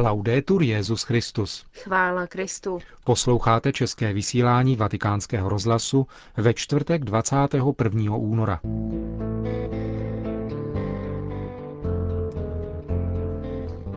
Laudetur 0.00 0.62
Jezus 0.62 1.02
Christus. 1.02 1.64
Chvála 1.82 2.26
Kristu. 2.26 2.78
Posloucháte 3.04 3.72
české 3.72 4.12
vysílání 4.12 4.76
Vatikánského 4.76 5.48
rozhlasu 5.48 6.06
ve 6.36 6.54
čtvrtek 6.54 7.04
21. 7.04 8.16
února. 8.16 8.60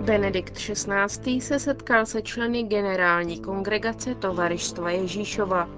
Benedikt 0.06 0.54
XVI. 0.54 1.42
se 1.42 1.60
setkal 1.60 2.06
se 2.06 2.22
členy 2.22 2.64
generální 2.64 3.40
kongregace 3.40 4.16
Tovarištva 4.16 4.92
Ježíšova. 4.92 5.70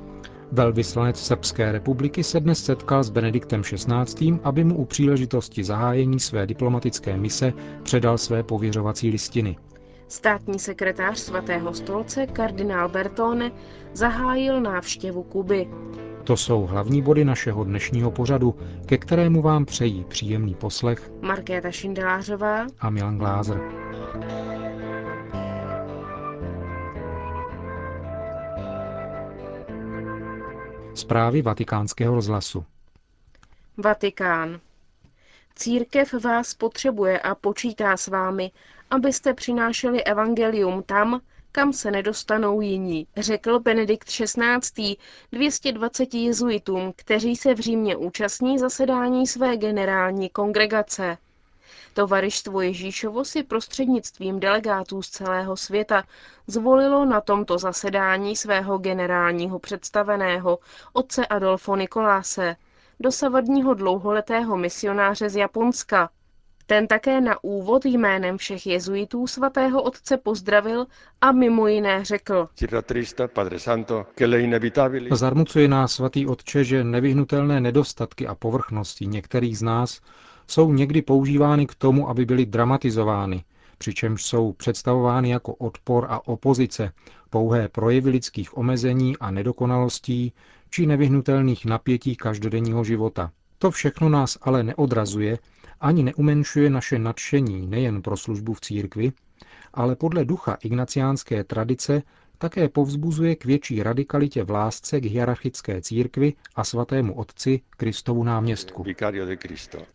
Velvyslanec 0.52 1.20
Srbské 1.20 1.72
republiky 1.72 2.24
se 2.24 2.40
dnes 2.40 2.66
setkal 2.66 3.04
s 3.04 3.10
Benediktem 3.10 3.62
XVI., 3.62 4.40
aby 4.44 4.64
mu 4.64 4.76
u 4.76 4.86
příležitosti 4.86 5.64
zahájení 5.64 6.20
své 6.20 6.48
diplomatické 6.48 7.18
mise 7.18 7.54
předal 7.84 8.18
své 8.18 8.44
pověřovací 8.44 9.10
listiny. 9.10 9.58
Státní 10.08 10.60
sekretář 10.60 11.18
svatého 11.20 11.74
stolce 11.74 12.28
kardinál 12.28 12.90
Bertone 12.90 13.52
zahájil 13.94 14.62
návštěvu 14.62 15.24
Kuby. 15.24 15.68
To 16.24 16.38
jsou 16.38 16.66
hlavní 16.66 17.02
body 17.02 17.26
našeho 17.26 17.64
dnešního 17.64 18.12
pořadu, 18.12 18.56
ke 18.86 18.98
kterému 18.98 19.42
vám 19.42 19.66
přejí 19.66 20.04
příjemný 20.04 20.56
poslech 20.56 21.12
Markéta 21.22 21.72
Šindelářová 21.72 22.68
a 22.80 22.90
Milan 22.90 23.18
Glázer. 23.18 23.62
Zprávy 30.94 31.42
vatikánského 31.42 32.16
rozhlasu 32.16 32.66
Vatikán. 33.78 34.60
Církev 35.56 36.14
vás 36.14 36.54
potřebuje 36.54 37.20
a 37.20 37.36
počítá 37.36 37.98
s 37.98 38.08
vámi, 38.08 38.52
abyste 38.90 39.34
přinášeli 39.34 40.04
evangelium 40.04 40.84
tam, 40.84 41.22
kam 41.52 41.74
se 41.74 41.92
nedostanou 41.92 42.62
jiní, 42.62 43.08
řekl 43.18 43.60
Benedikt 43.60 44.08
XVI. 44.08 44.96
220 45.32 46.14
jezuitům, 46.14 46.94
kteří 46.96 47.36
se 47.36 47.54
v 47.54 47.60
Římě 47.60 47.96
účastní 47.96 48.60
zasedání 48.60 49.28
své 49.28 49.58
generální 49.58 50.30
kongregace. 50.30 51.18
Tovarištvo 51.94 52.62
Ježíšovo 52.62 53.26
si 53.26 53.44
prostřednictvím 53.44 54.40
delegátů 54.40 55.02
z 55.02 55.10
celého 55.10 55.58
světa 55.58 56.04
zvolilo 56.48 57.06
na 57.06 57.22
tomto 57.22 57.58
zasedání 57.58 58.36
svého 58.36 58.78
generálního 58.78 59.60
představeného, 59.60 60.60
otce 60.94 61.26
Adolfo 61.26 61.76
Nikoláse, 61.76 62.56
dosavadního 63.00 63.74
dlouholetého 63.74 64.58
misionáře 64.58 65.30
z 65.30 65.36
Japonska. 65.36 66.10
Ten 66.68 66.88
také 66.88 67.22
na 67.22 67.44
úvod 67.44 67.86
jménem 67.86 68.38
všech 68.38 68.68
jezuitů 68.68 69.28
svatého 69.28 69.84
otce 69.84 70.18
pozdravil 70.18 70.86
a 71.22 71.32
mimo 71.32 71.68
jiné 71.68 72.06
řekl. 72.06 72.50
Zarmucuje 75.12 75.68
nás 75.68 75.92
svatý 75.94 76.28
otče, 76.28 76.64
že 76.64 76.84
nevyhnutelné 76.84 77.62
nedostatky 77.62 78.28
a 78.28 78.36
povrchnosti 78.36 79.08
některých 79.08 79.58
z 79.58 79.62
nás 79.62 80.02
jsou 80.48 80.72
někdy 80.74 81.02
používány 81.02 81.68
k 81.68 81.76
tomu, 81.76 82.10
aby 82.10 82.26
byly 82.26 82.46
dramatizovány, 82.46 83.44
přičemž 83.78 84.26
jsou 84.26 84.54
představovány 84.54 85.30
jako 85.30 85.54
odpor 85.56 86.06
a 86.10 86.28
opozice, 86.28 86.92
pouhé 87.30 87.70
projevy 87.70 88.10
lidských 88.10 88.58
omezení 88.58 89.18
a 89.18 89.32
nedokonalostí 89.32 90.34
či 90.76 90.86
nevyhnutelných 90.86 91.66
napětí 91.66 92.16
každodenního 92.16 92.84
života. 92.84 93.32
To 93.58 93.72
všechno 93.72 94.10
nás 94.10 94.38
ale 94.42 94.64
neodrazuje 94.64 95.40
ani 95.80 96.04
neumenšuje 96.04 96.70
naše 96.70 97.00
nadšení 97.00 97.68
nejen 97.68 98.02
pro 98.02 98.18
službu 98.18 98.54
v 98.54 98.62
církvi, 98.62 99.12
ale 99.74 99.96
podle 99.96 100.26
ducha 100.26 100.58
ignaciánské 100.64 101.44
tradice 101.44 102.02
také 102.38 102.70
povzbuzuje 102.70 103.36
k 103.36 103.46
větší 103.46 103.84
radikalitě 103.84 104.44
v 104.44 104.50
lásce 104.50 105.02
k 105.02 105.06
hierarchické 105.06 105.82
církvi 105.82 106.34
a 106.56 106.64
svatému 106.64 107.18
otci 107.18 107.62
Kristovu 107.70 108.24
náměstku. 108.24 108.86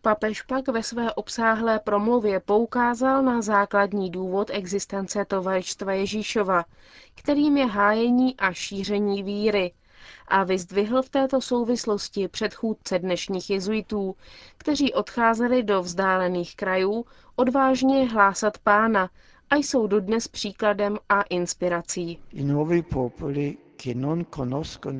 Papež 0.02 0.42
pak 0.42 0.68
ve 0.68 0.82
své 0.82 1.12
obsáhlé 1.12 1.80
promluvě 1.84 2.40
poukázal 2.40 3.22
na 3.22 3.42
základní 3.42 4.10
důvod 4.10 4.50
existence 4.52 5.24
tovarištva 5.24 5.92
Ježíšova, 5.92 6.64
kterým 7.14 7.56
je 7.56 7.66
hájení 7.66 8.36
a 8.36 8.52
šíření 8.52 9.22
víry, 9.22 9.72
a 10.28 10.44
vyzdvihl 10.44 11.02
v 11.02 11.08
této 11.08 11.40
souvislosti 11.40 12.28
předchůdce 12.28 12.98
dnešních 12.98 13.50
jezuitů, 13.50 14.16
kteří 14.56 14.94
odcházeli 14.94 15.62
do 15.62 15.82
vzdálených 15.82 16.56
krajů 16.56 17.04
odvážně 17.36 18.08
hlásat 18.08 18.58
pána 18.58 19.10
a 19.50 19.56
jsou 19.56 19.86
dodnes 19.86 20.28
příkladem 20.28 20.98
a 21.08 21.22
inspirací. 21.22 22.18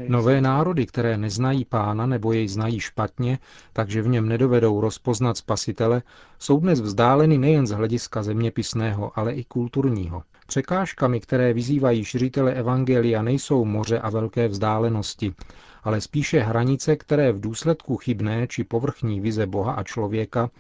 Nové 0.09 0.41
národy, 0.41 0.87
které 0.87 1.17
neznají 1.17 1.65
pána 1.65 2.07
nebo 2.07 2.33
jej 2.33 2.49
znají 2.49 2.81
špatně, 2.81 3.39
takže 3.73 4.03
v 4.03 4.09
něm 4.09 4.29
nedovedou 4.29 4.81
rozpoznat 4.81 5.37
spasitele, 5.37 6.03
jsou 6.39 6.61
dnes 6.61 6.81
vzdáleny 6.81 7.39
nejen 7.39 7.67
z 7.67 7.71
hlediska 7.71 8.23
zeměpisného, 8.23 9.19
ale 9.19 9.33
i 9.33 9.45
kulturního. 9.45 10.23
Překážkami, 10.47 11.21
které 11.21 11.53
vyzývají 11.53 12.05
šiřitele 12.05 12.55
Evangelia, 12.55 13.23
nejsou 13.23 13.65
moře 13.65 13.99
a 13.99 14.11
velké 14.11 14.49
vzdálenosti, 14.49 15.35
ale 15.83 16.01
spíše 16.01 16.41
hranice, 16.41 16.97
které 16.97 17.33
v 17.33 17.41
důsledku 17.41 17.97
chybné 17.97 18.47
či 18.47 18.65
povrchní 18.65 19.21
vize 19.21 19.47
Boha 19.47 19.73
a 19.73 19.83
člověka 19.83 20.51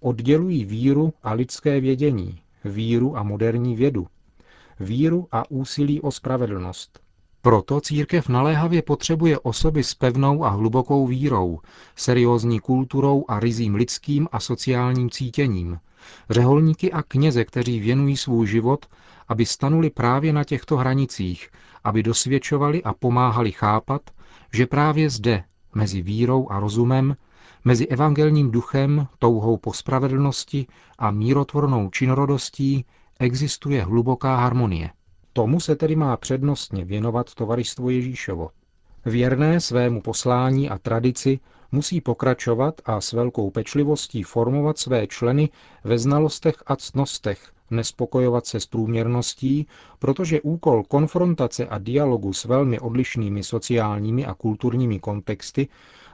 oddělují 0.00 0.64
víru 0.64 1.12
a 1.22 1.32
lidské 1.32 1.80
vědění, 1.80 2.40
víru 2.64 3.16
a 3.16 3.22
moderní 3.22 3.76
vědu, 3.76 4.06
víru 4.80 5.28
a 5.32 5.50
úsilí 5.50 6.00
o 6.00 6.10
spravedlnost. 6.10 7.05
Proto 7.46 7.80
církev 7.80 8.28
naléhavě 8.28 8.82
potřebuje 8.82 9.38
osoby 9.38 9.84
s 9.84 9.94
pevnou 9.94 10.44
a 10.44 10.48
hlubokou 10.48 11.06
vírou, 11.06 11.60
seriózní 11.96 12.60
kulturou 12.60 13.24
a 13.28 13.40
rizím 13.40 13.74
lidským 13.74 14.28
a 14.32 14.40
sociálním 14.40 15.10
cítěním, 15.10 15.78
řeholníky 16.30 16.92
a 16.92 17.02
kněze, 17.02 17.44
kteří 17.44 17.80
věnují 17.80 18.16
svůj 18.16 18.46
život 18.46 18.86
aby 19.28 19.46
stanuli 19.46 19.90
právě 19.90 20.32
na 20.32 20.44
těchto 20.44 20.76
hranicích, 20.76 21.48
aby 21.84 22.02
dosvědčovali 22.02 22.82
a 22.82 22.92
pomáhali 22.94 23.52
chápat, 23.52 24.02
že 24.52 24.66
právě 24.66 25.10
zde, 25.10 25.44
mezi 25.74 26.02
vírou 26.02 26.50
a 26.50 26.60
rozumem, 26.60 27.16
mezi 27.64 27.86
evangelním 27.86 28.50
duchem, 28.50 29.06
touhou 29.18 29.56
po 29.56 29.72
spravedlnosti 29.72 30.66
a 30.98 31.10
mírotvornou 31.10 31.90
činorodostí 31.90 32.84
existuje 33.18 33.84
hluboká 33.84 34.36
harmonie. 34.36 34.90
Tomu 35.36 35.60
se 35.60 35.76
tedy 35.76 35.96
má 35.96 36.16
přednostně 36.16 36.84
věnovat 36.84 37.34
tovaristvo 37.34 37.90
Ježíšovo. 37.90 38.50
Věrné 39.04 39.60
svému 39.60 40.00
poslání 40.02 40.70
a 40.70 40.78
tradici 40.78 41.40
musí 41.72 42.00
pokračovat 42.00 42.80
a 42.84 43.00
s 43.00 43.12
velkou 43.12 43.50
pečlivostí 43.50 44.22
formovat 44.22 44.78
své 44.78 45.06
členy 45.06 45.48
ve 45.84 45.98
znalostech 45.98 46.54
a 46.66 46.76
ctnostech, 46.76 47.50
nespokojovat 47.70 48.46
se 48.46 48.60
s 48.60 48.66
průměrností, 48.66 49.66
protože 49.98 50.40
úkol 50.40 50.82
konfrontace 50.84 51.66
a 51.66 51.78
dialogu 51.78 52.32
s 52.32 52.44
velmi 52.44 52.80
odlišnými 52.80 53.42
sociálními 53.42 54.26
a 54.26 54.34
kulturními 54.34 54.98
kontexty 55.00 55.68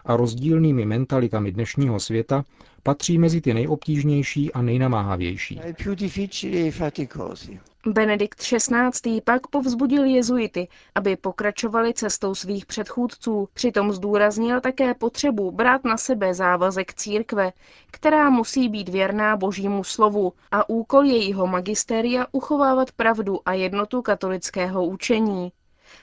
a 0.05 0.17
rozdílnými 0.17 0.85
mentalitami 0.87 1.53
dnešního 1.53 2.01
světa 2.01 2.45
patří 2.83 3.19
mezi 3.19 3.41
ty 3.41 3.55
nejobtížnější 3.55 4.53
a 4.53 4.63
nejnamáhavější. 4.63 5.61
Benedikt 7.87 8.39
XVI. 8.39 9.21
pak 9.25 9.47
povzbudil 9.47 10.05
jezuity, 10.05 10.69
aby 10.95 11.17
pokračovali 11.17 11.95
cestou 11.95 12.35
svých 12.35 12.67
předchůdců. 12.67 13.49
Přitom 13.55 13.93
zdůraznil 13.93 14.61
také 14.61 14.95
potřebu 14.95 15.51
brát 15.51 15.85
na 15.85 15.97
sebe 15.97 16.35
závazek 16.35 16.95
církve, 16.95 17.53
která 17.91 18.31
musí 18.31 18.69
být 18.69 18.89
věrná 18.89 19.37
božímu 19.37 19.85
slovu 19.85 20.33
a 20.51 20.69
úkol 20.69 21.05
jejího 21.05 21.47
magistéria 21.47 22.27
uchovávat 22.33 22.93
pravdu 22.93 23.41
a 23.45 23.53
jednotu 23.53 24.03
katolického 24.03 24.87
učení. 24.87 25.53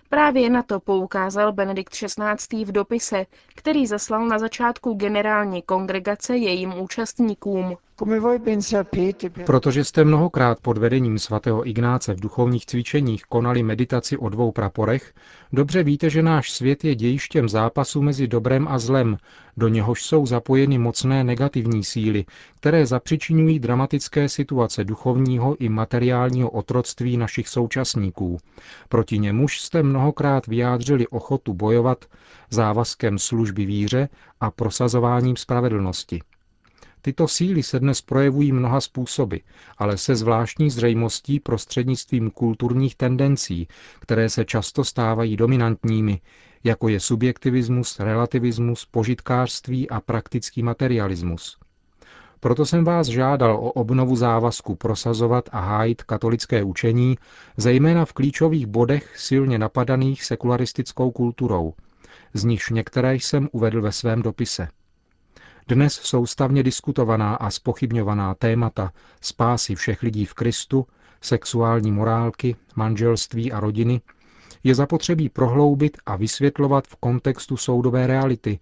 Právě 0.10 0.50
na 0.50 0.64
to 0.64 0.80
poukázal 0.80 1.52
Benedikt 1.54 1.94
XVI. 1.94 2.66
v 2.66 2.72
dopise, 2.72 3.26
který 3.56 3.88
zaslal 3.88 4.28
na 4.28 4.40
začátku 4.40 4.94
generální 4.94 5.62
kongregace 5.62 6.38
jejím 6.38 6.74
účastníkům. 6.80 7.78
Protože 9.46 9.84
jste 9.84 10.04
mnohokrát 10.04 10.60
pod 10.62 10.78
vedením 10.78 11.20
svatého 11.20 11.68
Ignáce 11.68 12.14
v 12.14 12.20
duchovních 12.20 12.66
cvičeních 12.66 13.24
konali 13.24 13.64
meditaci 13.64 14.18
o 14.18 14.30
dvou 14.30 14.52
praporech, 14.52 15.14
dobře 15.54 15.84
víte, 15.84 16.10
že 16.10 16.24
náš 16.24 16.52
svět 16.52 16.84
je 16.84 16.96
dějištěm 16.96 17.50
zápasu 17.50 18.02
mezi 18.02 18.28
dobrem 18.28 18.68
a 18.68 18.80
zlem, 18.80 19.18
do 19.58 19.68
něhož 19.68 20.04
jsou 20.04 20.26
zapojeny 20.26 20.78
mocné 20.78 21.24
negativní 21.24 21.84
síly, 21.84 22.26
které 22.60 22.86
zapřičinují 22.86 23.60
dramatické 23.60 24.30
situace 24.30 24.84
duchovního 24.84 25.56
i 25.60 25.70
materiálního 25.70 26.50
otroctví 26.50 27.18
našich 27.18 27.48
současníků. 27.48 28.38
Proti 28.90 29.20
němuž 29.20 29.62
jste 29.62 29.84
mnohokrát 30.00 30.48
vyjádřili 30.48 31.08
ochotu 31.08 31.54
bojovat 31.54 32.06
závazkem 32.50 33.20
služby 33.20 33.66
víře 33.66 34.10
a 34.40 34.52
prosazováním 34.52 35.36
spravedlnosti. 35.36 36.22
Tyto 37.02 37.28
síly 37.28 37.64
se 37.64 37.80
dnes 37.80 38.02
projevují 38.02 38.52
mnoha 38.52 38.82
způsoby, 38.82 39.38
ale 39.78 39.98
se 39.98 40.16
zvláštní 40.16 40.70
zřejmostí 40.70 41.40
prostřednictvím 41.40 42.32
kulturních 42.32 42.96
tendencí, 42.96 43.68
které 44.00 44.30
se 44.30 44.46
často 44.46 44.84
stávají 44.84 45.38
dominantními, 45.38 46.22
jako 46.64 46.88
je 46.90 47.00
subjektivismus, 47.00 48.00
relativismus, 48.00 48.86
požitkářství 48.86 49.90
a 49.90 50.00
praktický 50.02 50.64
materialismus. 50.64 51.58
Proto 52.40 52.66
jsem 52.66 52.84
vás 52.84 53.08
žádal 53.08 53.56
o 53.56 53.72
obnovu 53.72 54.16
závazku 54.16 54.76
prosazovat 54.76 55.50
a 55.52 55.60
hájit 55.60 56.04
katolické 56.04 56.64
učení, 56.64 57.18
zejména 57.58 58.06
v 58.06 58.14
klíčových 58.14 58.66
bodech 58.66 59.18
silně 59.18 59.60
napadaných 59.60 60.24
sekularistickou 60.24 61.12
kulturou, 61.12 61.74
z 62.34 62.44
nichž 62.44 62.70
některé 62.70 63.16
jsem 63.16 63.50
uvedl 63.52 63.82
ve 63.82 63.92
svém 63.92 64.22
dopise. 64.22 64.68
Dnes 65.68 65.94
soustavně 65.94 66.64
diskutovaná 66.64 67.36
a 67.36 67.50
spochybňovaná 67.50 68.36
témata 68.36 68.92
spásy 69.22 69.76
všech 69.76 70.04
lidí 70.04 70.26
v 70.26 70.34
Kristu, 70.34 70.88
sexuální 71.22 71.92
morálky, 71.92 72.56
manželství 72.76 73.52
a 73.52 73.60
rodiny 73.60 74.02
je 74.64 74.76
zapotřebí 74.76 75.30
prohloubit 75.30 75.98
a 76.06 76.16
vysvětlovat 76.16 76.88
v 76.88 76.96
kontextu 76.96 77.58
soudové 77.58 78.08
reality, 78.08 78.60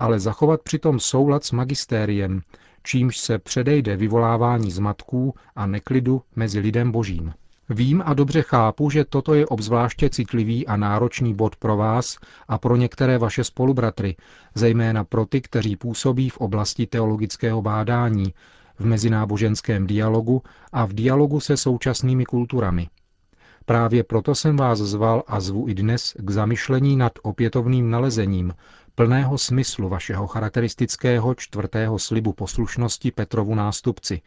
ale 0.00 0.20
zachovat 0.20 0.62
přitom 0.62 1.00
soulad 1.00 1.44
s 1.44 1.52
magistériem, 1.52 2.40
čímž 2.82 3.18
se 3.18 3.38
předejde 3.38 3.96
vyvolávání 3.96 4.70
zmatků 4.70 5.34
a 5.56 5.66
neklidu 5.66 6.22
mezi 6.36 6.58
lidem 6.58 6.92
božím. 6.92 7.32
Vím 7.68 8.02
a 8.06 8.14
dobře 8.14 8.42
chápu, 8.42 8.90
že 8.90 9.04
toto 9.04 9.34
je 9.34 9.46
obzvláště 9.46 10.10
citlivý 10.10 10.66
a 10.66 10.76
náročný 10.76 11.34
bod 11.34 11.56
pro 11.56 11.76
vás 11.76 12.18
a 12.48 12.58
pro 12.58 12.76
některé 12.76 13.18
vaše 13.18 13.44
spolubratry, 13.44 14.16
zejména 14.54 15.04
pro 15.04 15.26
ty, 15.26 15.40
kteří 15.40 15.76
působí 15.76 16.30
v 16.30 16.38
oblasti 16.38 16.86
teologického 16.86 17.62
bádání, 17.62 18.34
v 18.78 18.86
mezináboženském 18.86 19.86
dialogu 19.86 20.42
a 20.72 20.84
v 20.84 20.92
dialogu 20.92 21.40
se 21.40 21.56
současnými 21.56 22.24
kulturami. 22.24 22.88
Právě 23.64 24.04
proto 24.04 24.34
jsem 24.34 24.56
vás 24.56 24.78
zval 24.78 25.22
a 25.26 25.40
zvu 25.40 25.68
i 25.68 25.74
dnes 25.74 26.14
k 26.18 26.30
zamyšlení 26.30 26.96
nad 26.96 27.12
opětovným 27.22 27.90
nalezením 27.90 28.52
plného 29.00 29.38
smyslu 29.38 29.88
vašeho 29.88 30.26
charakteristického 30.26 31.34
čtvrtého 31.34 31.98
slibu 31.98 32.32
poslušnosti 32.32 33.10
Petrovu 33.10 33.54
nástupci, 33.54 34.20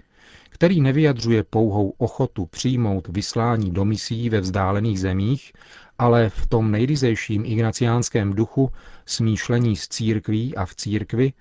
který 0.49 0.81
nevyjadřuje 0.81 1.43
pouhou 1.43 1.93
ochotu 1.97 2.45
přijmout 2.45 3.07
vyslání 3.07 3.71
do 3.71 3.85
misí 3.85 4.29
ve 4.29 4.41
vzdálených 4.41 4.99
zemích, 4.99 5.53
ale 5.99 6.29
v 6.29 6.47
tom 6.47 6.71
nejryzejším 6.71 7.45
ignaciánském 7.45 8.33
duchu 8.33 8.71
smýšlení 9.05 9.75
z 9.75 9.87
církví 9.87 10.55
a 10.55 10.65
v 10.65 10.75
církvi, 10.75 11.33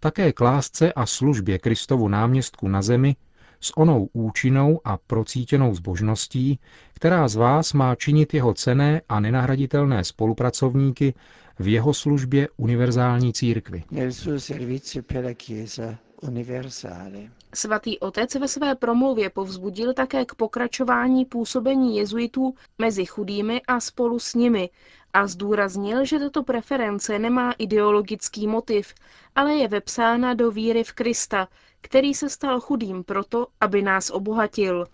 také 0.00 0.32
k 0.32 0.40
lásce 0.40 0.92
a 0.92 1.06
službě 1.06 1.58
Kristovu 1.58 2.08
náměstku 2.08 2.68
na 2.68 2.82
zemi 2.82 3.16
s 3.60 3.76
onou 3.76 4.08
účinnou 4.12 4.80
a 4.84 4.96
procítěnou 4.96 5.74
zbožností, 5.74 6.58
která 6.94 7.28
z 7.28 7.36
vás 7.36 7.72
má 7.72 7.94
činit 7.94 8.34
jeho 8.34 8.54
cené 8.54 9.00
a 9.08 9.20
nenahraditelné 9.20 10.04
spolupracovníky 10.04 11.14
v 11.62 11.68
jeho 11.68 11.94
službě 11.94 12.48
univerzální 12.56 13.32
církvi. 13.32 13.84
Svatý 17.54 17.98
otec 17.98 18.34
ve 18.34 18.48
své 18.48 18.74
promluvě 18.74 19.30
povzbudil 19.30 19.94
také 19.94 20.24
k 20.24 20.34
pokračování 20.34 21.24
působení 21.24 21.96
jezuitů 21.96 22.54
mezi 22.78 23.04
chudými 23.06 23.62
a 23.68 23.80
spolu 23.80 24.18
s 24.18 24.34
nimi 24.34 24.70
a 25.12 25.26
zdůraznil, 25.26 26.04
že 26.04 26.18
tato 26.18 26.42
preference 26.42 27.18
nemá 27.18 27.52
ideologický 27.52 28.46
motiv, 28.46 28.94
ale 29.34 29.54
je 29.54 29.68
vepsána 29.68 30.34
do 30.34 30.50
víry 30.50 30.84
v 30.84 30.92
Krista, 30.92 31.48
který 31.80 32.14
se 32.14 32.28
stal 32.28 32.60
chudým 32.60 33.04
proto, 33.04 33.46
aby 33.60 33.82
nás 33.82 34.10
obohatil. 34.10 34.86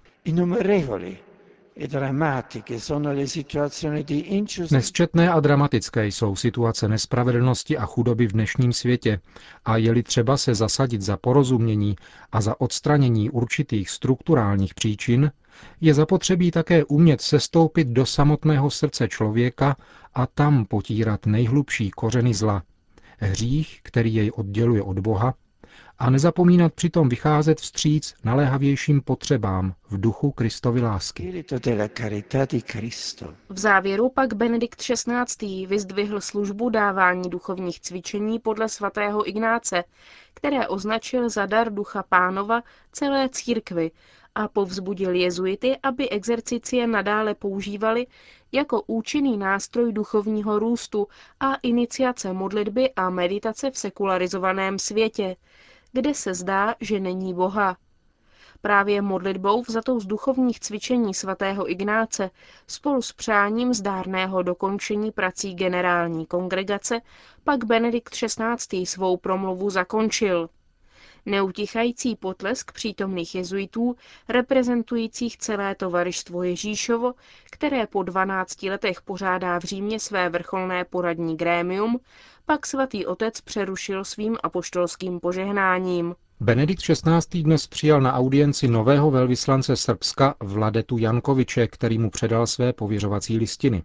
Nesčetné 4.71 5.31
a 5.31 5.41
dramatické 5.41 6.07
jsou 6.07 6.37
situace 6.37 6.89
nespravedlnosti 6.89 7.79
a 7.79 7.87
chudoby 7.87 8.27
v 8.27 8.33
dnešním 8.33 8.73
světě 8.73 9.21
a 9.65 9.77
je-li 9.77 10.03
třeba 10.03 10.37
se 10.37 10.55
zasadit 10.55 11.03
za 11.03 11.17
porozumění 11.17 11.97
a 12.33 12.41
za 12.41 12.61
odstranění 12.61 13.31
určitých 13.31 13.91
strukturálních 13.91 14.75
příčin, 14.75 15.33
je 15.81 15.95
zapotřebí 15.95 16.51
také 16.51 16.85
umět 16.85 17.21
sestoupit 17.21 17.89
do 17.89 18.07
samotného 18.07 18.71
srdce 18.71 19.09
člověka 19.09 19.77
a 20.15 20.27
tam 20.27 20.65
potírat 20.65 21.27
nejhlubší 21.27 21.91
kořeny 21.91 22.35
zla. 22.35 22.63
Hřích, 23.19 23.81
který 23.83 24.15
jej 24.15 24.31
odděluje 24.35 24.83
od 24.83 24.99
Boha, 24.99 25.35
a 25.99 26.11
nezapomínat 26.11 26.75
přitom 26.75 27.09
vycházet 27.09 27.61
vstříc 27.61 28.15
naléhavějším 28.25 29.03
potřebám 29.03 29.75
v 29.91 30.01
duchu 30.01 30.31
Kristovy 30.31 30.81
lásky. 30.81 31.45
V 33.49 33.59
závěru 33.59 34.09
pak 34.09 34.35
Benedikt 34.35 34.83
XVI. 34.83 35.67
vyzdvihl 35.67 36.21
službu 36.21 36.71
dávání 36.71 37.31
duchovních 37.31 37.81
cvičení 37.81 38.39
podle 38.39 38.69
svatého 38.69 39.29
Ignáce, 39.29 39.85
které 40.35 40.69
označil 40.69 41.29
za 41.31 41.47
dar 41.47 41.75
ducha 41.75 42.03
pánova 42.03 42.63
celé 42.93 43.29
církvy 43.29 43.91
a 44.35 44.49
povzbudil 44.49 45.15
jezuity, 45.15 45.77
aby 45.83 46.09
exercicie 46.09 46.87
nadále 46.87 47.35
používali 47.35 48.07
jako 48.53 48.83
účinný 48.87 49.37
nástroj 49.37 49.93
duchovního 49.93 50.59
růstu 50.59 51.09
a 51.41 51.55
iniciace 51.55 52.33
modlitby 52.33 52.93
a 52.97 53.11
meditace 53.11 53.71
v 53.71 53.79
sekularizovaném 53.79 54.79
světě, 54.79 55.37
kde 55.93 56.15
se 56.15 56.35
zdá, 56.35 56.75
že 56.81 57.01
není 57.01 57.35
Boha. 57.35 57.77
Právě 58.61 59.03
modlitbou 59.03 59.63
vzatou 59.63 60.01
z 60.01 60.07
duchovních 60.07 60.61
cvičení 60.61 61.15
svatého 61.15 61.71
Ignáce 61.71 62.31
spolu 62.67 63.03
s 63.03 63.13
přáním 63.13 63.75
zdárného 63.75 64.43
dokončení 64.43 65.13
prací 65.13 65.55
generální 65.55 66.27
kongregace 66.27 67.01
pak 67.45 67.65
Benedikt 67.65 68.15
XVI. 68.15 68.87
svou 68.87 69.17
promluvu 69.17 69.71
zakončil. 69.71 70.49
Neutichající 71.27 72.17
potlesk 72.17 72.73
přítomných 72.73 73.35
jezuitů, 73.35 73.97
reprezentujících 74.29 75.37
celé 75.37 75.75
tovarištvo 75.75 76.43
Ježíšovo, 76.43 77.15
které 77.51 77.87
po 77.87 78.03
12 78.03 78.63
letech 78.63 79.03
pořádá 79.03 79.61
v 79.61 79.65
Římě 79.65 80.01
své 80.01 80.29
vrcholné 80.29 80.85
poradní 80.85 81.37
grémium, 81.37 82.01
pak 82.47 82.67
svatý 82.67 83.07
otec 83.07 83.41
přerušil 83.41 84.05
svým 84.05 84.37
apoštolským 84.43 85.21
požehnáním. 85.21 86.15
Benedikt 86.41 86.83
XVI. 86.83 87.43
dnes 87.43 87.67
přijal 87.67 88.01
na 88.01 88.15
audienci 88.15 88.69
nového 88.69 89.11
velvyslance 89.11 89.77
Srbska 89.77 90.35
Vladetu 90.41 90.99
Jankoviče, 90.99 91.67
který 91.67 91.99
mu 91.99 92.11
předal 92.11 92.47
své 92.47 92.73
pověřovací 92.73 93.39
listiny. 93.39 93.83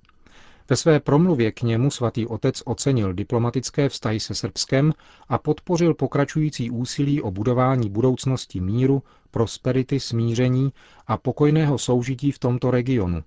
Ve 0.70 0.76
své 0.76 1.00
promluvě 1.00 1.52
k 1.52 1.62
němu 1.62 1.92
svatý 1.92 2.28
otec 2.28 2.62
ocenil 2.66 3.14
diplomatické 3.14 3.90
vztahy 3.90 4.20
se 4.20 4.36
Srbskem 4.36 4.94
a 5.30 5.38
podpořil 5.38 5.94
pokračující 5.94 6.72
úsilí 6.72 7.22
o 7.22 7.32
budování 7.32 7.90
budoucnosti 7.90 8.62
míru, 8.62 9.04
prosperity, 9.32 10.00
smíření 10.00 10.74
a 11.08 11.18
pokojného 11.18 11.78
soužití 11.78 12.32
v 12.32 12.40
tomto 12.40 12.72
regionu. 12.72 13.24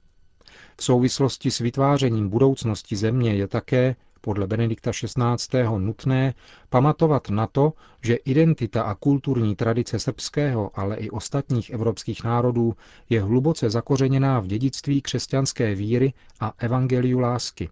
V 0.76 0.85
souvislosti 0.85 1.50
s 1.50 1.59
vytvářením 1.59 2.28
budoucnosti 2.28 2.97
země 2.97 3.35
je 3.35 3.49
také, 3.49 3.97
podle 4.26 4.47
Benedikta 4.47 4.90
XVI. 4.90 5.62
nutné 5.78 6.35
pamatovat 6.68 7.30
na 7.30 7.47
to, 7.47 7.73
že 8.02 8.14
identita 8.14 8.83
a 8.83 8.95
kulturní 8.95 9.56
tradice 9.56 9.99
srbského, 9.99 10.71
ale 10.75 10.97
i 10.97 11.11
ostatních 11.11 11.71
evropských 11.71 12.25
národů 12.25 12.75
je 13.11 13.23
hluboce 13.23 13.71
zakořeněná 13.71 14.40
v 14.40 14.47
dědictví 14.47 15.02
křesťanské 15.02 15.75
víry 15.75 16.12
a 16.40 16.52
evangeliu 16.59 17.18
lásky. 17.18 17.68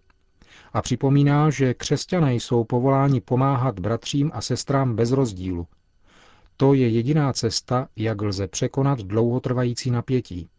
A 0.73 0.81
připomíná, 0.81 1.49
že 1.49 1.73
křesťané 1.73 2.35
jsou 2.35 2.63
povoláni 2.63 3.21
pomáhat 3.21 3.79
bratřím 3.79 4.31
a 4.33 4.41
sestrám 4.41 4.95
bez 4.95 5.11
rozdílu. 5.11 5.67
To 6.57 6.73
je 6.73 6.89
jediná 6.89 7.33
cesta, 7.33 7.87
jak 7.95 8.21
lze 8.21 8.47
překonat 8.47 8.99
dlouhotrvající 8.99 9.91
napětí. 9.91 10.49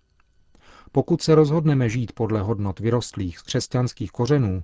Pokud 0.93 1.23
se 1.23 1.35
rozhodneme 1.35 1.89
žít 1.89 2.13
podle 2.13 2.43
hodnot 2.43 2.81
vyrostlých 2.81 3.39
z 3.39 3.43
křesťanských 3.43 4.11
kořenů, 4.11 4.63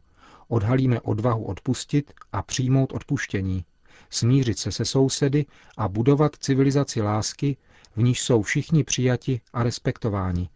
odhalíme 0.52 1.00
odvahu 1.00 1.44
odpustit 1.44 2.12
a 2.32 2.42
přijmout 2.42 2.92
odpuštění, 2.92 3.64
smířit 4.10 4.58
se 4.58 4.72
se 4.72 4.84
sousedy 4.84 5.46
a 5.76 5.88
budovat 5.88 6.36
civilizaci 6.36 7.02
lásky, 7.02 7.56
v 7.96 8.02
níž 8.02 8.22
jsou 8.22 8.42
všichni 8.42 8.84
přijati 8.84 9.40
a 9.52 9.62
respektováni, 9.62 10.48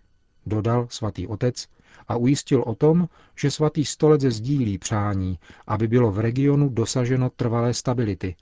dodal 0.47 0.87
svatý 0.91 1.27
otec 1.27 1.67
a 2.09 2.17
ujistil 2.17 2.63
o 2.67 2.75
tom, 2.75 3.09
že 3.37 3.51
svatý 3.51 3.85
stolec 3.85 4.21
sdílí 4.23 4.79
přání, 4.79 5.39
aby 5.67 5.89
bylo 5.89 6.13
v 6.13 6.19
regionu 6.19 6.69
dosaženo 6.69 7.31
trvalé 7.31 7.75
stability. 7.75 8.37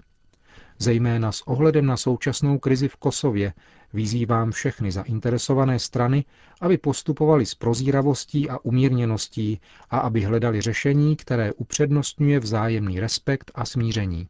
Zejména 0.78 1.32
s 1.32 1.42
ohledem 1.42 1.86
na 1.86 1.96
současnou 1.96 2.58
krizi 2.58 2.88
v 2.88 2.96
Kosově 2.96 3.52
vyzývám 3.92 4.50
všechny 4.50 4.92
zainteresované 4.92 5.78
strany, 5.78 6.24
aby 6.60 6.78
postupovali 6.78 7.46
s 7.46 7.54
prozíravostí 7.54 8.50
a 8.50 8.58
umírněností 8.62 9.60
a 9.90 9.98
aby 9.98 10.20
hledali 10.20 10.60
řešení, 10.60 11.16
které 11.16 11.52
upřednostňuje 11.52 12.40
vzájemný 12.40 13.00
respekt 13.00 13.50
a 13.54 13.64
smíření. 13.64 14.28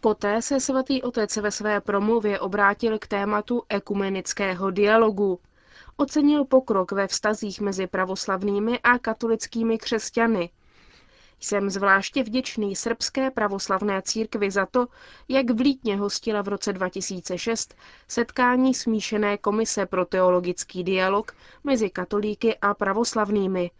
Poté 0.00 0.42
se 0.42 0.60
svatý 0.60 1.02
otec 1.02 1.36
ve 1.36 1.50
své 1.50 1.80
promluvě 1.80 2.40
obrátil 2.40 2.98
k 2.98 3.06
tématu 3.06 3.62
ekumenického 3.68 4.70
dialogu. 4.70 5.38
Ocenil 5.96 6.44
pokrok 6.44 6.92
ve 6.92 7.06
vztazích 7.06 7.60
mezi 7.60 7.86
pravoslavnými 7.86 8.78
a 8.78 8.98
katolickými 8.98 9.78
křesťany. 9.78 10.50
Jsem 11.40 11.70
zvláště 11.70 12.22
vděčný 12.22 12.76
srbské 12.76 13.30
pravoslavné 13.30 14.02
církvi 14.02 14.50
za 14.50 14.66
to, 14.66 14.86
jak 15.28 15.50
vlítně 15.50 15.96
hostila 15.96 16.42
v 16.42 16.48
roce 16.48 16.72
2006 16.72 17.74
setkání 18.08 18.74
smíšené 18.74 19.38
komise 19.38 19.86
pro 19.86 20.04
teologický 20.04 20.84
dialog 20.84 21.36
mezi 21.64 21.90
katolíky 21.90 22.56
a 22.56 22.74
pravoslavnými, 22.74 23.70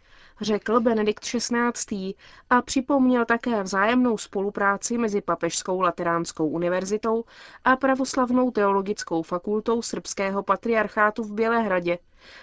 řekl 0.41 0.79
Benedikt 0.79 1.23
XVI. 1.23 2.13
a 2.49 2.61
připomněl 2.61 3.25
také 3.25 3.63
vzájemnou 3.63 4.17
spolupráci 4.17 4.97
mezi 4.97 5.21
Papežskou 5.21 5.81
lateránskou 5.81 6.47
univerzitou 6.47 7.23
a 7.63 7.75
Pravoslavnou 7.75 8.51
teologickou 8.51 9.21
fakultou 9.21 9.81
srbského 9.81 10.43
patriarchátu 10.43 11.23
v 11.23 11.33
Bělehradě, 11.33 11.97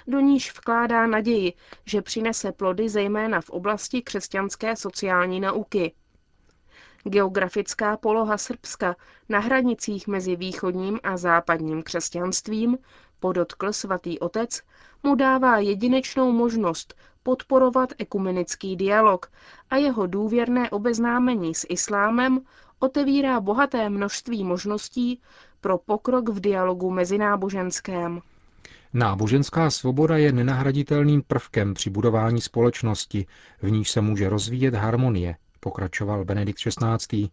do 0.06 0.20
níž 0.20 0.52
vkládá 0.54 1.06
naději, 1.06 1.52
že 1.84 2.02
přinese 2.02 2.52
plody 2.52 2.88
zejména 2.88 3.40
v 3.40 3.50
oblasti 3.50 4.02
křesťanské 4.02 4.76
sociální 4.76 5.40
nauky. 5.40 5.92
Geografická 7.04 7.96
poloha 7.96 8.38
Srbska 8.38 8.96
na 9.28 9.38
hranicích 9.38 10.08
mezi 10.08 10.36
východním 10.36 11.00
a 11.02 11.16
západním 11.16 11.82
křesťanstvím, 11.82 12.78
podotkl 13.20 13.72
svatý 13.72 14.18
otec, 14.18 14.62
mu 15.02 15.14
dává 15.14 15.58
jedinečnou 15.58 16.32
možnost 16.32 16.94
podporovat 17.28 17.92
ekumenický 17.98 18.76
dialog 18.76 19.30
a 19.70 19.76
jeho 19.76 20.06
důvěrné 20.06 20.70
obeznámení 20.70 21.54
s 21.54 21.66
islámem 21.68 22.40
otevírá 22.78 23.40
bohaté 23.40 23.88
množství 23.88 24.44
možností 24.44 25.20
pro 25.60 25.78
pokrok 25.78 26.28
v 26.28 26.40
dialogu 26.40 26.90
mezináboženském. 26.90 28.20
Náboženská 28.92 29.70
svoboda 29.70 30.16
je 30.16 30.32
nenahraditelným 30.32 31.22
prvkem 31.22 31.74
při 31.74 31.90
budování 31.90 32.40
společnosti, 32.40 33.26
v 33.62 33.70
níž 33.70 33.90
se 33.90 34.00
může 34.00 34.28
rozvíjet 34.28 34.74
harmonie, 34.74 35.36
pokračoval 35.60 36.24
Benedikt 36.24 36.58
XVI. 36.58 37.28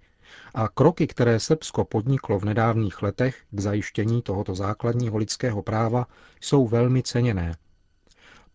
A 0.55 0.67
kroky, 0.67 1.07
které 1.07 1.39
Srbsko 1.39 1.85
podniklo 1.85 2.39
v 2.39 2.45
nedávných 2.45 3.01
letech 3.01 3.43
k 3.51 3.59
zajištění 3.59 4.21
tohoto 4.21 4.55
základního 4.55 5.17
lidského 5.17 5.61
práva, 5.61 6.07
jsou 6.41 6.67
velmi 6.67 7.03
ceněné. 7.03 7.55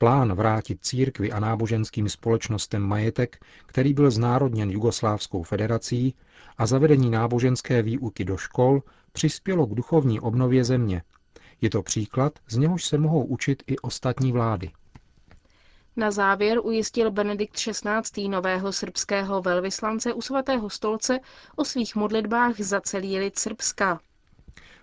Plán 0.00 0.34
vrátit 0.34 0.78
církvi 0.84 1.32
a 1.32 1.40
náboženským 1.40 2.08
společnostem 2.08 2.82
majetek, 2.82 3.44
který 3.66 3.94
byl 3.94 4.10
znárodněn 4.10 4.70
Jugoslávskou 4.70 5.42
federací, 5.42 6.14
a 6.58 6.66
zavedení 6.66 7.10
náboženské 7.10 7.82
výuky 7.82 8.24
do 8.24 8.36
škol 8.36 8.82
přispělo 9.12 9.66
k 9.66 9.74
duchovní 9.74 10.20
obnově 10.20 10.64
země. 10.64 11.02
Je 11.60 11.70
to 11.70 11.82
příklad, 11.82 12.38
z 12.48 12.56
něhož 12.56 12.84
se 12.84 12.98
mohou 12.98 13.24
učit 13.24 13.62
i 13.66 13.78
ostatní 13.78 14.32
vlády. 14.32 14.70
Na 15.96 16.10
závěr 16.10 16.58
ujistil 16.62 17.10
Benedikt 17.10 17.54
XVI. 17.54 18.28
nového 18.28 18.72
srbského 18.72 19.42
velvyslance 19.42 20.12
u 20.12 20.22
svatého 20.22 20.70
stolce 20.70 21.20
o 21.56 21.64
svých 21.64 21.96
modlitbách 21.96 22.60
za 22.60 22.80
celý 22.80 23.18
lid 23.18 23.38
Srbska. 23.38 24.00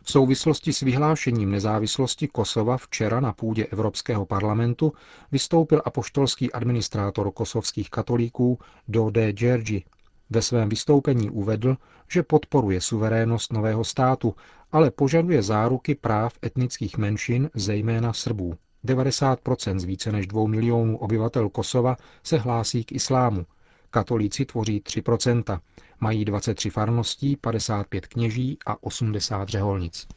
V 0.08 0.12
souvislosti 0.12 0.74
s 0.74 0.80
vyhlášením 0.80 1.52
nezávislosti 1.52 2.28
Kosova 2.28 2.78
včera 2.78 3.20
na 3.20 3.34
půdě 3.34 3.66
Evropského 3.66 4.26
parlamentu 4.26 4.94
vystoupil 5.32 5.82
apoštolský 5.86 6.52
administrátor 6.52 7.32
kosovských 7.32 7.90
katolíků 7.90 8.60
Dode 8.88 9.34
Djergi. 9.34 9.84
Ve 10.30 10.42
svém 10.42 10.70
vystoupení 10.70 11.30
uvedl, 11.30 11.78
že 12.12 12.24
podporuje 12.24 12.82
suverénnost 12.82 13.54
nového 13.54 13.84
státu, 13.84 14.36
ale 14.72 14.92
požaduje 14.92 15.44
záruky 15.44 15.96
práv 15.96 16.34
etnických 16.46 16.98
menšin, 16.98 17.50
zejména 17.54 18.14
Srbů. 18.14 18.56
90% 18.86 19.80
z 19.80 19.84
více 19.84 20.12
než 20.12 20.28
dvou 20.28 20.48
milionů 20.48 20.98
obyvatel 20.98 21.50
Kosova 21.50 21.98
se 22.24 22.38
hlásí 22.38 22.84
k 22.84 22.92
islámu. 22.92 23.46
Katolíci 23.90 24.46
tvoří 24.46 24.82
3%, 24.82 25.60
mají 26.00 26.26
23 26.26 26.70
farností, 26.70 27.36
55 27.36 28.08
kněží 28.08 28.58
a 28.66 28.84
80 28.84 29.50
řeholnic. 29.50 30.08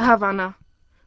Havana. 0.00 0.54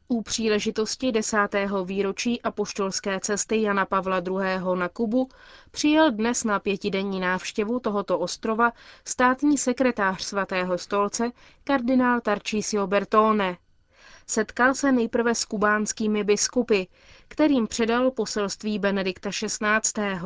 U 0.07 0.21
příležitosti 0.21 1.11
desátého 1.11 1.85
výročí 1.85 2.41
apoštolské 2.41 3.19
cesty 3.19 3.61
Jana 3.61 3.85
Pavla 3.85 4.17
II. 4.17 4.75
na 4.75 4.89
Kubu 4.89 5.29
přijel 5.71 6.11
dnes 6.11 6.43
na 6.43 6.59
pětidenní 6.59 7.19
návštěvu 7.19 7.79
tohoto 7.79 8.19
ostrova 8.19 8.71
státní 9.07 9.57
sekretář 9.57 10.23
svatého 10.23 10.77
stolce 10.77 11.31
kardinál 11.63 12.21
Tarcísio 12.21 12.87
Bertone. 12.87 13.57
Setkal 14.27 14.73
se 14.73 14.91
nejprve 14.91 15.35
s 15.35 15.45
kubánskými 15.45 16.23
biskupy, 16.23 16.83
kterým 17.27 17.67
předal 17.67 18.11
poselství 18.11 18.79
Benedikta 18.79 19.29
XVI. 19.29 20.17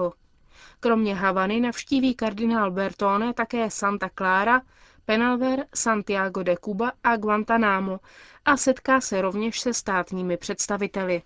Kromě 0.79 1.15
Havany 1.15 1.59
navštíví 1.59 2.15
kardinál 2.15 2.71
Bertone 2.71 3.33
také 3.33 3.69
Santa 3.69 4.09
Clara, 4.17 4.61
Penalver, 5.05 5.65
Santiago 5.75 6.43
de 6.43 6.55
Cuba 6.65 6.91
a 7.03 7.17
Guantanamo 7.17 7.99
a 8.45 8.57
setká 8.57 9.01
se 9.01 9.21
rovněž 9.21 9.59
se 9.59 9.73
státními 9.73 10.37
představiteli. 10.37 11.21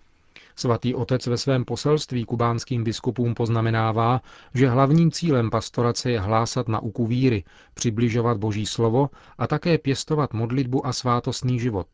Svatý 0.55 0.95
otec 0.95 1.27
ve 1.27 1.37
svém 1.37 1.65
poselství 1.65 2.25
kubánským 2.25 2.83
biskupům 2.83 3.33
poznamenává, 3.33 4.21
že 4.53 4.69
hlavním 4.69 5.11
cílem 5.11 5.49
pastorace 5.49 6.11
je 6.11 6.19
hlásat 6.19 6.67
nauku 6.67 7.07
víry, 7.07 7.43
přibližovat 7.73 8.37
boží 8.37 8.65
slovo 8.65 9.09
a 9.37 9.47
také 9.47 9.77
pěstovat 9.77 10.33
modlitbu 10.33 10.85
a 10.85 10.93
svátostný 10.93 11.59
život. 11.59 11.87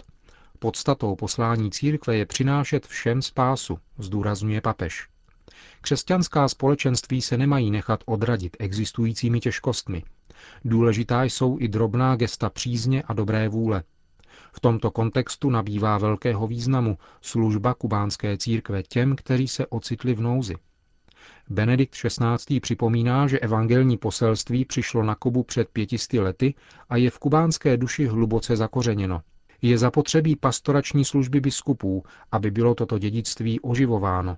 Podstatou 0.60 1.16
poslání 1.16 1.72
církve 1.72 2.18
je 2.18 2.26
přinášet 2.26 2.88
všem 2.88 3.22
spásu, 3.22 3.80
zdůrazňuje 3.98 4.62
papež. 4.62 5.08
Křesťanská 5.82 6.48
společenství 6.48 7.22
se 7.22 7.38
nemají 7.38 7.72
nechat 7.72 8.04
odradit 8.06 8.58
existujícími 8.60 9.40
těžkostmi. 9.40 10.04
Důležitá 10.66 11.24
jsou 11.24 11.58
i 11.60 11.68
drobná 11.68 12.16
gesta 12.16 12.50
přízně 12.50 13.04
a 13.04 13.14
dobré 13.14 13.50
vůle. 13.50 13.84
V 14.52 14.60
tomto 14.60 14.92
kontextu 14.92 15.50
nabývá 15.50 15.98
velkého 15.98 16.48
významu 16.48 16.98
služba 17.22 17.74
kubánské 17.74 18.38
církve 18.38 18.84
těm, 18.84 19.16
kteří 19.16 19.48
se 19.48 19.68
ocitli 19.68 20.14
v 20.14 20.22
nouzi. 20.22 20.56
Benedikt 21.50 21.96
XVI. 21.96 22.60
připomíná, 22.60 23.28
že 23.28 23.40
evangelní 23.40 23.98
poselství 23.98 24.66
přišlo 24.66 25.04
na 25.04 25.16
Kubu 25.16 25.44
před 25.44 25.70
pětisty 25.70 26.20
lety 26.20 26.56
a 26.90 26.98
je 26.98 27.10
v 27.10 27.20
kubánské 27.20 27.78
duši 27.78 28.06
hluboce 28.06 28.56
zakořeněno. 28.56 29.22
Je 29.62 29.78
zapotřebí 29.78 30.36
pastorační 30.36 31.06
služby 31.06 31.40
biskupů, 31.40 32.04
aby 32.32 32.52
bylo 32.52 32.76
toto 32.76 33.00
dědictví 33.00 33.60
oživováno. 33.60 34.38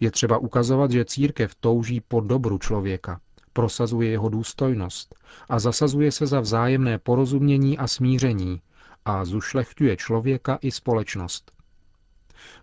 Je 0.00 0.10
třeba 0.10 0.38
ukazovat, 0.38 0.90
že 0.90 1.04
církev 1.04 1.54
touží 1.54 2.00
po 2.00 2.20
dobru 2.20 2.58
člověka, 2.58 3.20
prosazuje 3.52 4.10
jeho 4.10 4.28
důstojnost 4.28 5.14
a 5.48 5.58
zasazuje 5.58 6.12
se 6.12 6.26
za 6.26 6.40
vzájemné 6.40 6.98
porozumění 6.98 7.78
a 7.78 7.86
smíření 7.86 8.60
a 9.04 9.24
zušlechtuje 9.24 9.96
člověka 9.96 10.58
i 10.62 10.70
společnost. 10.70 11.52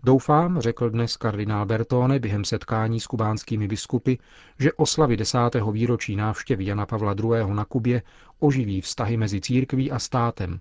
Doufám, 0.04 0.62
řekl 0.62 0.90
dnes 0.90 1.18
kardinál 1.18 1.66
Bertone 1.66 2.20
během 2.20 2.46
setkání 2.46 3.00
s 3.00 3.08
kubánskými 3.08 3.68
biskupy, 3.68 4.14
že 4.60 4.74
oslavy 4.74 5.18
desátého 5.18 5.72
výročí 5.72 6.16
návštěvy 6.16 6.66
Jana 6.66 6.86
Pavla 6.86 7.16
II. 7.24 7.54
na 7.54 7.66
Kubě 7.66 8.02
oživí 8.40 8.82
vztahy 8.82 9.18
mezi 9.18 9.42
církví 9.42 9.92
a 9.92 10.00
státem 10.00 10.60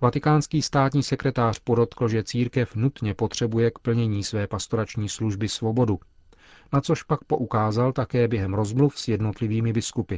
Vatikánský 0.00 0.62
státní 0.62 1.02
sekretář 1.02 1.58
podotkl, 1.58 2.08
že 2.08 2.24
církev 2.24 2.74
nutně 2.74 3.14
potřebuje 3.14 3.70
k 3.70 3.78
plnění 3.78 4.24
své 4.24 4.46
pastorační 4.46 5.08
služby 5.08 5.48
svobodu, 5.48 5.98
na 6.72 6.80
což 6.80 7.02
pak 7.02 7.24
poukázal 7.24 7.92
také 7.92 8.28
během 8.28 8.54
rozmluv 8.54 8.98
s 8.98 9.08
jednotlivými 9.08 9.72
biskupy. 9.72 10.16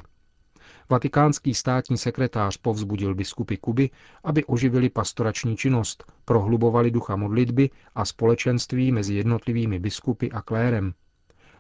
Vatikánský 0.91 1.55
státní 1.55 1.99
sekretář 1.99 2.57
povzbudil 2.57 3.15
biskupy 3.15 3.57
Kuby, 3.57 3.91
aby 4.25 4.45
oživili 4.45 4.91
pastorační 4.91 5.57
činnost, 5.57 6.13
prohlubovali 6.25 6.91
ducha 6.91 7.17
modlitby 7.17 7.71
a 7.95 8.05
společenství 8.05 8.93
mezi 8.93 9.15
jednotlivými 9.15 9.79
biskupy 9.79 10.31
a 10.31 10.43
klérem. 10.43 10.95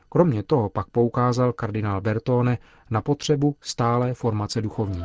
Kromě 0.08 0.42
toho 0.42 0.68
pak 0.68 0.88
poukázal 0.90 1.52
kardinál 1.52 2.00
Bertone 2.00 2.58
na 2.90 3.00
potřebu 3.00 3.56
stálé 3.60 4.14
formace 4.14 4.62
duchovní. 4.62 5.04